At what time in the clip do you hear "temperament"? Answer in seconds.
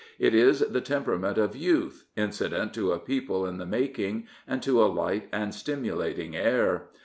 0.81-1.37